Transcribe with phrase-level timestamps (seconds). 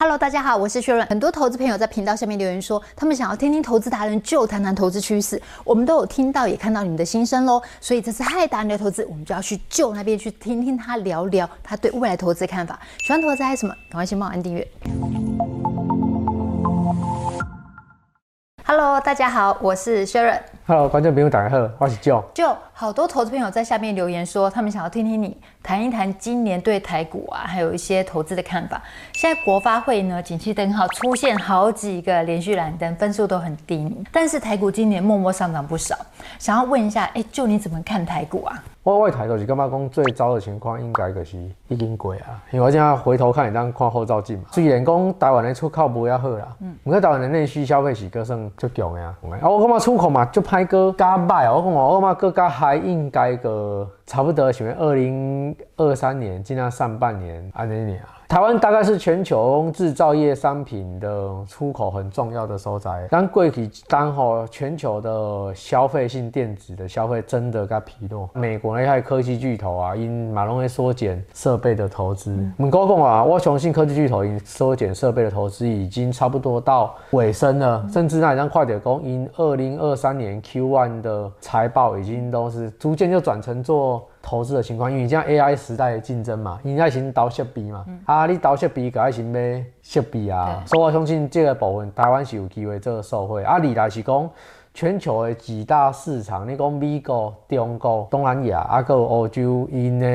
[0.00, 1.04] Hello，大家好，我是薛润。
[1.08, 5.42] 很多投资朋友在频道下面留言说，他们想要听听投资达人就谈谈投资趋势。
[5.64, 7.60] 我们都有听到，也看到你们的心声喽。
[7.80, 12.78] 所以这次嗨达人的投资，我们就要去就那边去听听他聊聊他对未来投资的看法。
[12.98, 13.74] 喜欢投资还是什么？
[13.90, 14.64] 赶快先帮我按订阅。
[18.64, 20.40] Hello，大家好，我是薛润。
[20.66, 22.22] Hello，观众朋友大家好，我是 Joe。
[22.34, 25.36] 就好多投资朋友在下面留言说，他们想要听听你
[25.68, 28.80] 谈一谈今年对台股啊，还有一些投资的看法。
[29.12, 35.94] 现在国发会呢，景气灯号出现好几个连续蓝灯，分数都很低迷，但是台股今年默默上涨不少。
[36.38, 38.64] 想要问一下，哎，就你怎么看台股啊？
[38.82, 41.36] 我我台就是干嘛讲最糟的情况应该就是
[41.68, 44.44] 已经过啊，因为我现在回头看，你当看后照镜嘛。
[44.52, 49.14] 虽然讲台湾的出口不要好啦，嗯，不过台湾的内需消费是个算足强的啊。
[49.42, 58.17] 啊，我感觉出口嘛就歹个加歹，我讲我感觉个加还应该个差不多，像二零二三年今年上半年安尼年啊。
[58.28, 68.28] 台湾大概是全球制造业商品的出口很重要的所在，但过去当吼全球的消费性电子的消费真的较疲弱。
[68.34, 72.38] 美国那些科技巨头啊，因马龙会缩减设备的投资。
[72.58, 84.06] 唔够讲啊，我相信科技巨头因缩减设备的投资已经差不多到尾声了，甚至那张快点工，因二零二三年 Q1 的财报已经都是逐渐就转成做。
[84.28, 93.42] 投资的情况，因为现在 AI 时代的竞争嘛，因爱先投设备嘛，嗯、啊，你投设备，该先买设备啊，所以我相信这个部分台湾是有机会做受惠。
[93.42, 94.28] 啊，二来是讲
[94.74, 100.06] 全球的几大市场，你讲美国、中国、东南亚，啊，有欧洲因的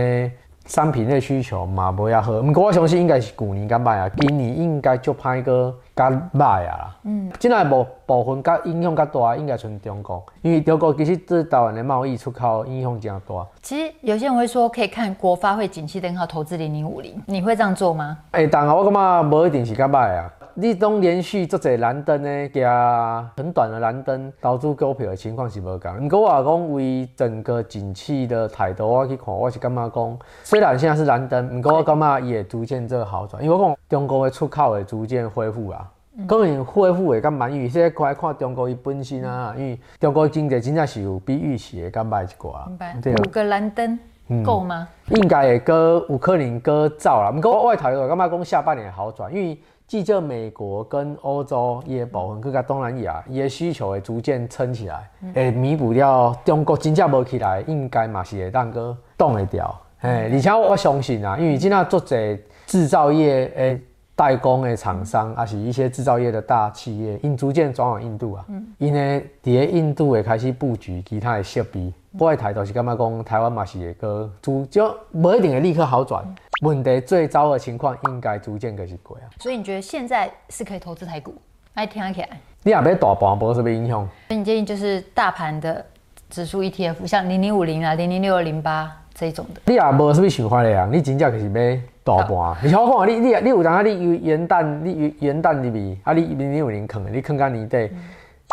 [0.65, 2.33] 商品的需求嘛，无遐好。
[2.33, 5.73] 毋过我相信应该是旧年较歹啊，今年应该就歹个。
[5.95, 13.45] 较歹啊，嗯，进来部部分较影响较大，应该从中国，因为中国其实对台湾的贸易出口影响真大。
[13.61, 18.17] 其实有些人会说，可以看国发会景气灯号投资零零五零，你会这样做吗？
[18.31, 20.33] 会、欸，当然我感觉无一定是较歹啊。
[20.55, 26.07] 你当连续做侪蓝灯呢，加很短的蓝灯，导致股票的情况是无同。
[26.07, 35.89] 不过我讲为整个景气的态度，我去看，我是感觉讲，虽然现在是蓝灯，不过我感觉也逐渐在好转，因为我讲中国的出口会逐渐恢复啊。
[36.27, 42.67] 个人恢复会较慢，因为现在看看中国伊本身啊，因为中国经济真正是有比预期的较歹一寡。
[42.67, 42.95] 明白。
[43.11, 43.97] 五个蓝灯
[44.45, 44.87] 够吗？
[45.09, 47.31] 应该会搁有可能搁走啦。
[47.31, 49.57] 不过外头我感觉讲下半年好转，因为
[49.93, 59.79] 记着美国跟欧洲伊个部分，佮个东南亚伊个需求会逐渐撑起来，会弥补掉中国真正无起来，应该嘛是会当个挡会掉。
[59.99, 63.79] 哎，而且我相信啊，因为真正做侪制造业诶。
[64.15, 68.45] 代工的厂商，啊是一些制造业的大企业，因逐渐转往印度啊。
[68.47, 68.63] 嗯。
[68.77, 71.91] 因为伫印度会开始布局其他的设备。
[72.15, 73.23] 不会抬头是干嘛讲？
[73.23, 76.23] 台湾嘛是会个逐就不一定会立刻好转。
[76.63, 79.29] 问题最糟的情况应该逐渐开始过啊。
[79.39, 81.35] 所以你觉得现在是可以投资台股？
[81.75, 82.29] 来听起来。
[82.63, 84.07] 你也别大盘，不会什么影响。
[84.27, 85.85] 所以你建议就是大盘的
[86.29, 89.61] 指数 ETF，像零零五零啊、零零六二零八这种的。
[89.65, 90.87] 你也无什么想法的呀？
[90.91, 91.79] 你真正就是买。
[92.05, 93.81] 大盘，你好看，你你你有当啊？
[93.81, 96.11] 你元旦，你元旦入面啊？
[96.11, 97.97] 你零零五零坑，你坑到年底，嗯、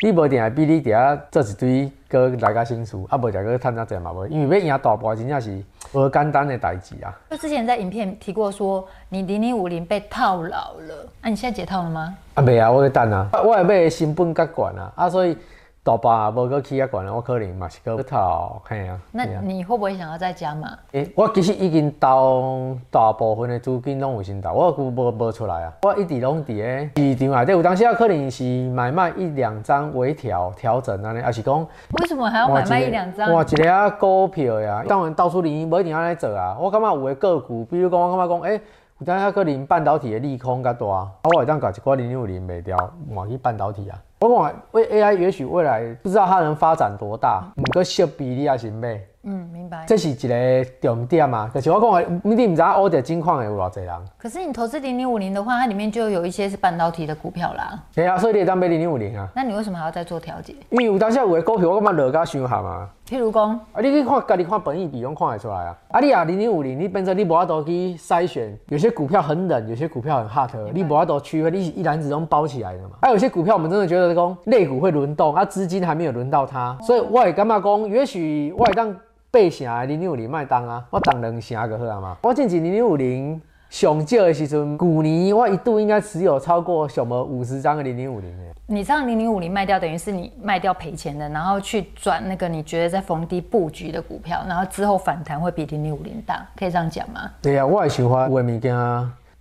[0.03, 5.63] 你无定会比你伫遐做一堆搁来个新书，啊无定个趁那钱嘛无，因为要赢大盘真正是
[5.93, 7.13] 无简单的代志啊。
[7.31, 12.17] 就之前在影片提过说，你零零五零被套牢了，啊你现在解套了吗？
[12.35, 15.37] 啊未啊，我在等啊，我还买成本较悬啊，啊所以。
[15.83, 18.99] 大把无个起啊，管了，我可能嘛是个头，嘿啊。
[19.13, 20.69] 那你会不会想要再加码？
[20.93, 25.73] 诶、欸，我其实已经到大部分的资金拢有先到，我股无无出来啊。
[25.83, 33.33] 我一直拢伫咧市场内底，有当时啊可能是买卖一两张微调调整安尼，还是讲为什么还要买卖一两张？
[33.33, 36.55] 哇，一个啊股票呀，当然到处你无一定要来做啊。
[36.61, 38.63] 我感觉有的个股，比如讲我感觉讲，诶、欸，
[39.01, 42.77] 有当时可能半导体的利空较大，啊，我会当搞一寡零零五零卖掉，
[43.15, 43.99] 换去半导体啊。
[44.21, 49.01] 我讲为 AI 也许未来不知道它能发展多大，唔过设备你也是买。
[49.23, 49.85] 嗯，明白。
[49.87, 53.95] 这是一个重点嘛，可是我讲，你唔知道欧的金矿会有偌济人。
[54.19, 57.83] 可是你投资零零五零的话，它里面就有一些是半导体的股票啦。
[57.95, 59.27] 对啊，所以你也当买零零五零啊。
[59.35, 60.55] 那你为什么还要再做调节？
[60.69, 62.91] 因为有当下有的股票我感觉落甲伤合嘛。
[63.11, 65.77] 譬如讲，啊，你去看，家己看本益比，拢看得出来啊。
[65.89, 72.91] 啊，你啊零零五零，你变成你无法度去筛选，有些股票很冷，有些股票很 hot，你无法度区分，你是一篮子都包起来的嘛。
[73.03, 78.95] 还、啊、有些股票，我们真的觉得讲，类股会轮动，啊，资金还没有轮到它，所以我也感觉讲，也许我会当。
[79.33, 82.17] 八成零零五零卖当啊，我当两成就好啊嘛。
[82.23, 88.51] 我进去零零五零上少的时阵，去年我一度应该持有超过什么五十张的零零五零诶。
[88.67, 97.31] 你这样零零五零卖掉，等于是你卖掉赔钱的，然后去转那个你觉得在逢低布局的股票，然后之后反弹会比零零五零大，可以这样讲吗？
[97.41, 98.77] 对啊，我也喜欢有的物件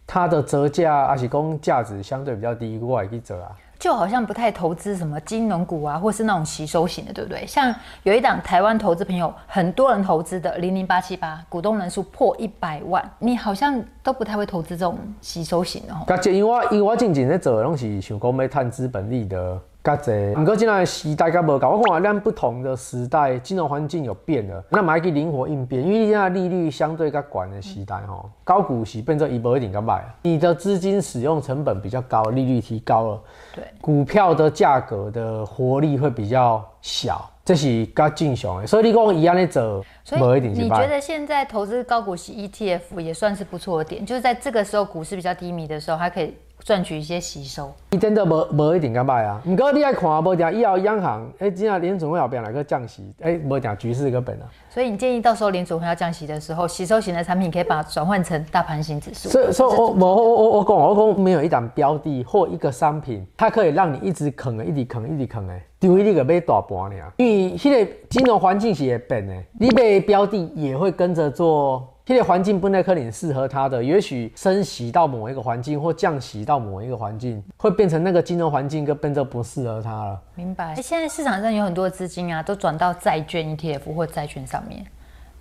[0.05, 3.49] 它的折价还是讲价值相对比较低，我会去折啊。
[3.79, 7.47] 就好像不太投资什么金融股啊，或是那种吸收型的，对不对？
[7.47, 7.73] 像
[8.03, 16.05] 有一档台湾投资朋友很多人投资的零零八七八，股东人数破一百万，你好像都不太会投资这种吸收型的哦。
[16.25, 19.57] 因为我因为我之前在做的东西，想讲要赚资本利的。
[19.89, 25.81] 较济，不过现在时代较无同，我看咱不同的时代，金融环境有变了，那么要去灵活应变。
[25.83, 33.21] 因为现在利率相对较悬的时代，吼、高股息变成一波一点个卖，你的资金使用成本比较高，利率提高了，
[33.55, 38.67] 对，股票的价格的活力会比较小，这是较正常的。
[38.67, 46.35] 所以你讲一样的走，所以你觉得现在投资高股息 ETF 也算是不错的点，就是在这个时候股市比较低迷的时候，还可以。
[46.63, 49.41] 赚取一些吸收，你真的无无一定甲歹啊。
[49.43, 54.45] 不过你爱看，无定以后央行，哎、欸，今仔联储会后边来个降息，哎、欸，无定局势个本啊。
[54.69, 59.29] 所以你建议到时候联储会要降息的时候，吸收型的产品可以把它转换成大盘型指数。
[59.29, 71.87] 所以，所以我我我我讲，我讲没有一档标的或一个商品，它可以让你一直啃，一直啃，一直啃诶，除非你个买大盘尔，因为迄个金融环境是会变诶，你买标的也会跟着做。
[72.09, 80.19] 这个环境不那可能适合他的，也许升息到某一个环境或降息到某一个环境，会变成那个金融环境跟变得不适合他了。
[80.33, 80.73] 明白。
[80.81, 84.83] 现在市场上有很多资金啊，都转到债券 ETF 或债券上面，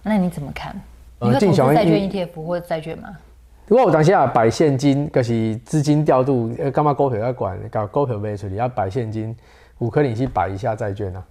[0.02, 0.78] 那你怎么看？
[1.22, 3.16] 你会投资债券 ETF 或债券吗？
[3.66, 9.34] 如果我当下摆现金，就是资金调度，呃，干嘛股票要管，搞股票卖出去要摆现金，
[9.78, 11.24] 五克你去摆一下债券啊。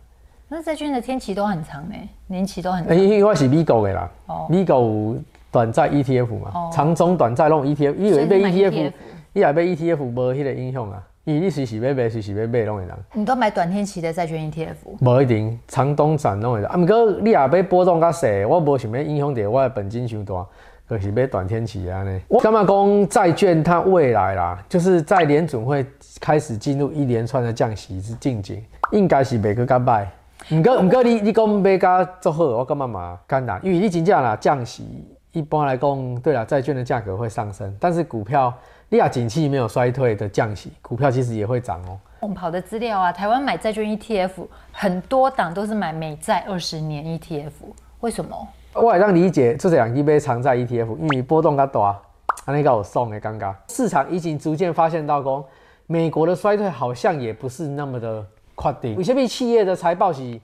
[0.49, 2.95] 那债券的天期都很长诶，年期都很长。
[2.95, 4.09] 因为我是美国的啦，
[4.49, 5.15] 美国
[5.51, 8.91] 短债 ETF 嘛，哦、长中短债那种 ETF，以为买 ETF，
[9.33, 11.03] 以为买 ETF 无迄个影响啊。
[11.25, 12.95] 因为你随时要买，随时要买拢会人。
[13.11, 14.75] 你都买短天期的债券 ETF？
[15.01, 16.71] 无一定，长东短拢会当。
[16.71, 20.45] 啊，毋过你也要波动较细，我无想要影响到我的本金伤大，
[20.89, 22.17] 就是买短天期安尼。
[22.29, 25.85] 我干嘛讲债券它未来啦，就是在联总会
[26.21, 28.55] 开始进入一连串的降息之进程，
[28.93, 30.05] 应该是袂阁较歹。
[30.49, 34.85] 唔过唔过，你你讲买家做好，我感觉嘛艰难，因为你真正啦降息，
[35.33, 38.53] 一般来讲，对啦，债券的价格会上升，但是股票，
[38.87, 41.99] 你啊景气没有衰退的降息，股票其实也会涨哦。
[42.21, 47.51] 我们跑的资料啊，台湾买债券 ETF 很多档都是买美债二十年 ETF，
[47.99, 48.47] 为什么？
[48.73, 51.99] 我也让理解，就这两一杯长债 ETF，因为波动较大，
[52.45, 53.53] 安尼个有送的尴尬。
[53.67, 55.43] 市场已经逐渐发现到讲，
[55.87, 58.25] 美国的衰退好像也不是那么的。
[58.57, 60.41] 确定，有些币企业的财报是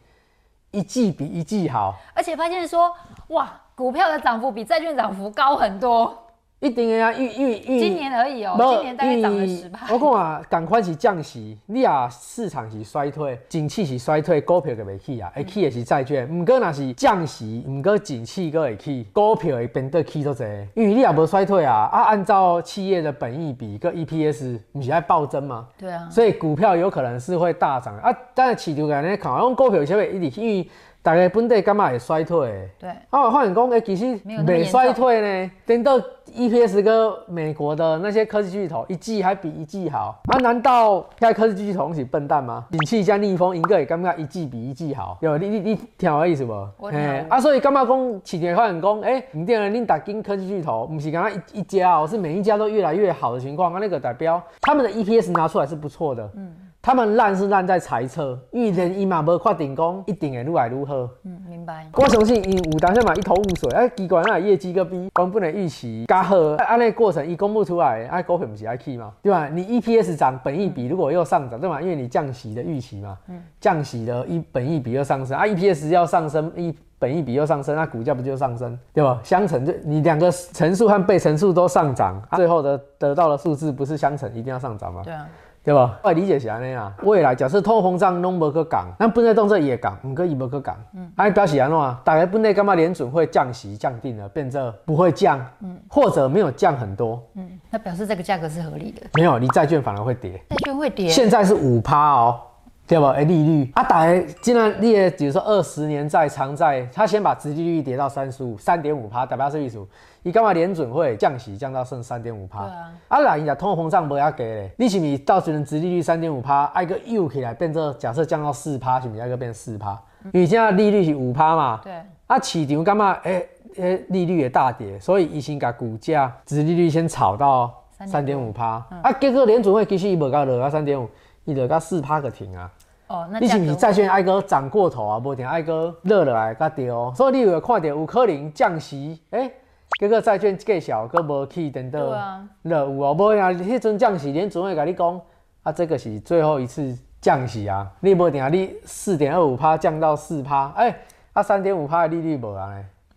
[0.71, 2.95] 一季比一季好，而且发现说，
[3.29, 6.22] 哇，股票的涨幅比债券涨幅高很多。
[6.63, 9.93] 一定的呀，因为因为今年而已哦、喔，今年大概涨了十趴。
[9.93, 16.25] 我讲啊，赶快是降息，你啊市场是衰退，景气是衰退，股票就未起啊，会起的是债券。
[16.25, 20.45] 唔过若是降息，唔过景气阁会起，股票会变得起多济。
[20.73, 25.67] 因为你也无衰退啊，啊，按照企业的本益比个 EPS，唔是爱暴增吗？
[25.77, 28.09] 对啊，所以股票有可能是会大涨啊。
[28.33, 30.69] 但是市场个人看，讲股票有会一直因为。
[31.03, 32.69] 大家本地干嘛会衰退？
[32.79, 35.51] 对，啊，发现讲诶，其实没衰退呢。
[35.65, 35.99] 等到
[36.33, 42.65] EPS 跟美国的那些科技巨头一季还比一季好，啊，难道现在科技巨头是笨蛋吗？
[42.71, 45.17] 景气加逆风，一个也感觉一季比一季好。
[45.19, 46.53] 有你你你听我意思不？
[46.77, 46.99] 我听。
[47.27, 56.31] 啊，所以干嘛讲企业发现讲，诶、欸，唔对啊，恁打进科技巨头不是刚刚一一家哦，是每一家都越来越好的情况，啊，那个代表他们的 EPS 拿出来是不错的。
[56.37, 56.55] 嗯。
[56.85, 61.09] 他们烂是烂在猜测，因为人伊嘛无确定讲一定会愈来愈好。
[61.23, 61.87] 嗯，明白。
[61.93, 69.47] 我相信伊有当下嘛一头雾水，哎，奇怪那业绩个比原本的预期加好，啊那过程一公布出来，哎，股票不是爱起嘛，对吧？
[69.47, 71.81] 你 EPS 涨，本益比如果又上涨，对吧？
[71.81, 79.21] 因为你降息的预期嘛，嗯，降息的一本益比又上升啊，EPS 要上升，一本益比又上升，那股价不就上升，对吧？
[79.23, 85.01] 相乘就你两个乘数和被乘数都上涨，最后的得到的数字不是相乘一定要上涨吗？
[85.05, 85.25] 对啊。
[85.63, 85.97] 对吧？
[86.03, 86.93] 我理解是安尼啊。
[87.03, 90.75] 未来假设通货膨胀拢无去降，咱本来动作也降，唔过伊无去降。
[90.93, 91.97] 嗯，还，表示安怎？
[92.03, 99.01] 大家本来干嘛联准会降息降定了，变成不会降，嗯，或者没有降很多，嗯，那表示这个价格是合理的。
[99.13, 100.33] 没有，你债券反而会跌。
[100.49, 101.07] 债券会跌。
[101.07, 102.39] 现在是五趴哦。
[102.85, 103.13] 对吧？
[103.15, 109.83] 哎，利率啊，大家既然你也比如说二十年债长债，他先把殖利率跌到三十五、三点五趴，代表是意思，
[110.21, 112.65] 你干嘛联准会降息降到剩三点五趴？
[112.65, 112.91] 对啊。
[113.07, 119.97] 啊，那人家通货膨胀不要给嘞，你是不是到时阵殖利率三点五趴，挨个又起来变成假设降到四趴，是不是挨个变四趴？
[120.33, 121.79] 因为现在利率是五趴嘛。
[121.83, 121.93] 对。
[122.27, 123.11] 啊，市场干嘛？
[123.23, 123.43] 哎
[123.79, 127.73] 哎，利率也大跌，所以已经把股价殖利率先炒到
[128.05, 128.85] 三点五趴。
[129.01, 131.09] 啊，结果联准会其实伊无够落啊三点五。
[131.43, 132.71] 你得甲四趴个停啊！
[133.07, 135.19] 哦，那你是不是债券爱哥涨过头啊？
[135.19, 137.13] 无定爱哥热落来甲跌哦。
[137.15, 139.53] 所以你有看到有可能降息，诶、欸，
[139.99, 145.21] 结果债券计小，佫无去等到，对啊，有哦，无呀，迄阵降息，连准会甲你讲，
[145.63, 150.95] 啊，这个是最后一次降息啊，你无定你四点二五趴降到四趴，诶、欸，
[151.33, 152.73] 啊三点五趴的利率无啊，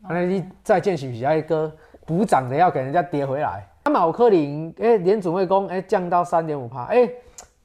[0.08, 1.72] 安尼你债券是不是爱哥
[2.04, 3.66] 补涨的要给人家跌回来？
[3.84, 7.14] 啊，嘛有可能，诶、欸，联准会讲，诶、欸，降到三点五趴，诶、欸，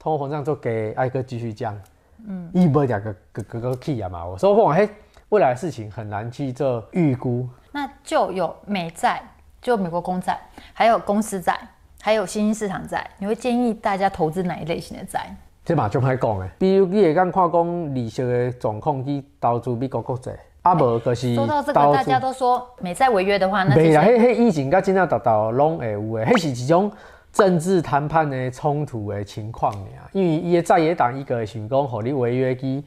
[0.02, 1.80] 通货膨胀就给爱哥继续降，
[2.26, 4.88] 嗯，伊无定个个个个去啊嘛，我说话嘿。
[5.28, 9.22] 未来的事情很难去做预估，那就有美债，
[9.62, 10.36] 就美国公债，
[10.74, 11.56] 还有公司债，
[12.02, 13.08] 还有新兴市场债。
[13.18, 15.34] 你会建议大家投资哪一类型的债？
[15.64, 20.32] 这嘛就歹讲诶，比如你会讲看讲利息的状况去投资美国国债，
[20.62, 26.90] 啊无就是说到这个，大家都说美债违约的话，那没啦，迄迄以前甲今仔达到拢会有诶，迄是一种
[27.32, 32.84] 政治谈判的冲突的情况尔，因为伊的在野党一个想讲，互你违约机。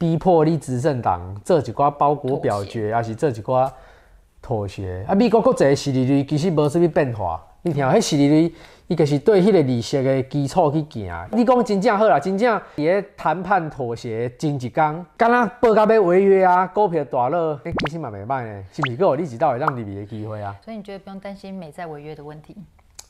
[0.00, 3.68] 逼迫你执政党做一寡包裹表决，还是做一寡
[4.40, 5.04] 妥协。
[5.08, 7.44] 啊，美国国债市利率其实无啥物变化。
[7.62, 8.54] 你听，迄市利率
[8.86, 11.28] 伊就是对迄个利息的基础去行。
[11.32, 18.96] 你讲真正好啦，真正伊个谈判妥协前一天，敢若报价要违约啊，股票大落，其实嘛袂歹呢，是毋是？
[18.96, 20.54] 阁有你知道会让利率的机会啊。
[20.64, 22.56] 所以你觉得不用担心美债违约的问题？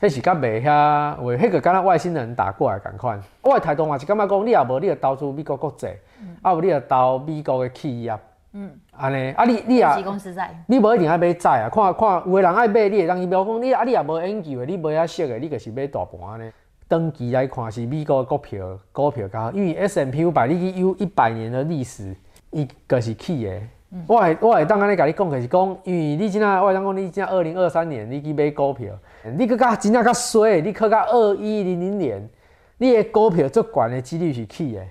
[0.01, 3.21] 迄是较袂遐，为迄个敢若外星人打过来共款。
[3.43, 8.17] 我诶态度嘛是感觉讲，你也无，你就投资美国国债，嗯、啊无你就投美国诶企业，
[8.53, 16.51] 嗯，安尼啊你你也，公司债，你无一定爱买债啊，看看有诶人爱买，你会当伊比如讲你啊你也无研究诶，你买遐熟诶，你就是买大盘安尼。
[16.89, 22.15] 长期来看是美国的股票，股票较好，因为 S M P 五百你去有一百年的历史，
[22.53, 23.53] 伊就是起的。
[23.91, 28.95] 嗯、我会我会当安尼甲你讲，就是讲，因为你今仔我会当讲，你即仔二零二三年你去买股票。
[29.37, 32.29] 你搁较真正较衰，你搁较二一零零年，
[32.79, 34.83] 你的股票最悬的几率是起的。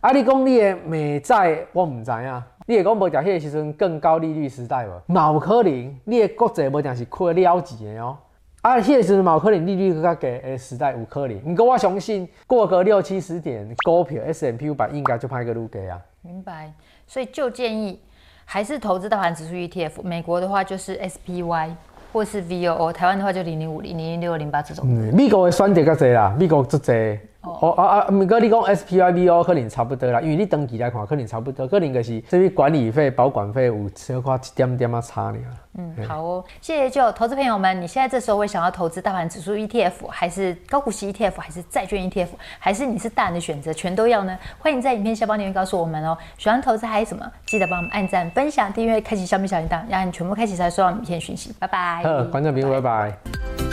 [0.00, 2.42] 啊，你讲你的美债，我唔知影。
[2.66, 5.12] 你会讲无定迄个时阵更高利率时代无？
[5.12, 8.16] 嘛有可能，你的国债无定是亏了钱的哦。
[8.62, 11.38] 啊，迄个时阵嘛有可能利率更较低的时代有可能。
[11.40, 16.00] 不过我相信过个六七十点，股票 S M P 五百应该就歹个愈低啊。
[16.22, 16.72] 明白。
[17.06, 18.00] 所以就建议
[18.46, 20.02] 还是投资大盘指数 ETF。
[20.02, 21.74] 美国的话就是 SPY。
[22.14, 24.84] 或是 V O O，台湾的话就零零五零零零六零八这种。
[24.88, 27.18] 嗯，美国的选择较侪啦，美国足侪。
[27.44, 35.38] 哦啊啊，毋过你讲 spybo 可能差不多啦，因为你长期来看可能差不多，可能就是这边管理费、保管费有小可一点点啊差呢。
[35.76, 42.28] 嗯，好哦，谢谢就投资朋友们，你现在这时候会想要投资大盘指数 ETF，还是高股息 ETF，还是债券 ETF，
[42.60, 44.38] 还是你是大人的选择，全都要呢？
[44.60, 46.16] 欢迎在影片下方留言告诉我们哦。
[46.38, 47.28] 喜欢投资还有什么？
[47.46, 51.52] 记得帮我们按赞、分享、订阅、开启小米小铃铛，让你全部开启才收到影片讯息。
[51.58, 52.02] 拜拜。
[52.04, 53.63] 呃，观众朋友，拜拜。